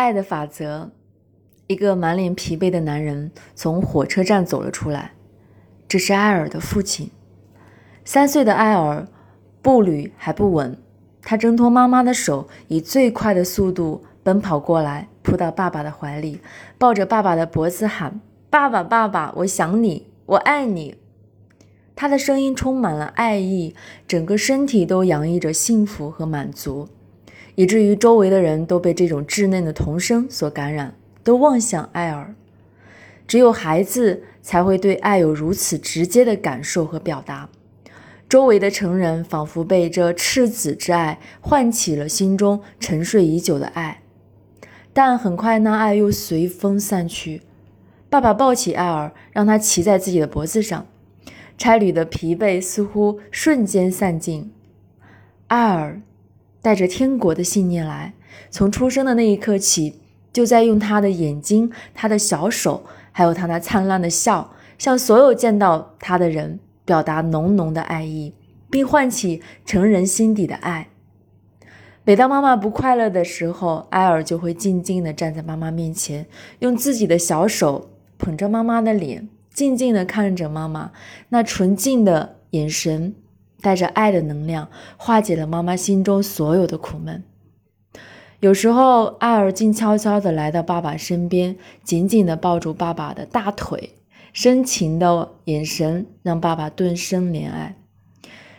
[0.00, 0.92] 爱的法则。
[1.66, 5.12] 一个满脸疲惫的男人从火车站走了出来，
[5.86, 7.10] 这是艾尔的父亲。
[8.02, 9.06] 三岁的艾尔
[9.60, 10.78] 步履还不稳，
[11.20, 16.40] 他挣脱妈妈的手，以最快的速度奔跑过来，扑到爸爸的怀里，
[16.78, 20.96] 抱着爸爸的脖子喊：“爸爸，爸爸，我想你，我爱你。”
[21.94, 23.76] 他的声音充满了爱意，
[24.08, 26.88] 整个身体都洋溢着幸福和满足，
[27.54, 30.94] 以至于周围的人都被这种稚嫩的童声所感染。
[31.22, 32.34] 都望向爱儿，
[33.26, 37.50] 只有孩子才会对爱有如此直接的感受和表达。
[38.26, 44.00] 周围的成人仿佛被这赤子之爱唤起了心中沉睡已久的爱，
[44.94, 47.42] 但很快那爱又随风散去。
[48.08, 50.86] 爸爸抱起爱儿，让他骑在自己的脖子上，
[51.58, 54.50] 差旅的疲惫似乎瞬间散尽。
[55.48, 56.00] 爱儿
[56.62, 58.14] 带着天国的信念来，
[58.50, 60.00] 从出生的那一刻起。
[60.32, 68.32] 就在用他的眼睛、他的小手，还有他那灿烂的笑，向所有见到他的人表达浓浓的爱意，
[68.70, 70.88] 并唤起成人心底的爱。
[72.04, 76.24] 每当妈妈不快乐的时候，埃尔就会静静地站在妈妈面前，
[76.60, 80.92] 用自己的小手捧着妈妈的脸，静静地看着妈妈。
[81.30, 83.16] 那纯净的眼神，
[83.60, 87.22] 带着爱的能量，化解了妈妈心中所有的苦闷。
[88.40, 93.96] 有时候，艾尔静悄悄地来到爸爸身边，紧紧地抱住爸爸的大腿，
[94.32, 97.76] 深情的眼神让爸爸顿生怜爱。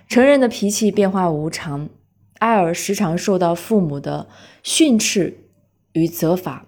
[0.08, 1.90] 成人的脾气变化无常，
[2.38, 4.28] 艾尔时常受到父母的
[4.62, 5.46] 训斥
[5.94, 6.68] 与责罚，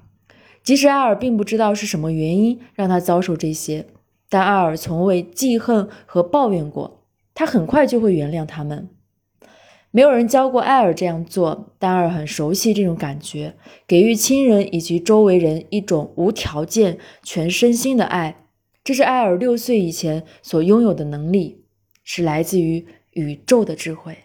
[0.63, 3.85] 即使艾尔并不知道是什么原因让他遭受这些，
[4.29, 7.02] 但艾尔从未记恨和抱怨过，
[7.33, 8.89] 他很快就会原谅他们。
[9.91, 13.55] 没有人教过艾尔这样做，但尔很熟悉这种感觉，
[13.87, 18.47] 给予亲人以及周围人一种无条件、全身心的爱。
[18.83, 21.63] 这是艾尔六岁以前所拥有的能力，
[22.03, 24.17] 是来自于宇宙的智慧。